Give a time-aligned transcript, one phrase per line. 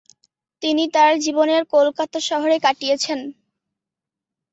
[0.61, 3.19] তিনি তার জীবনের কলকাতা শহরে কাটিয়েছেন।